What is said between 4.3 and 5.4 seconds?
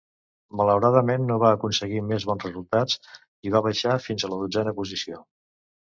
la dotzena posició.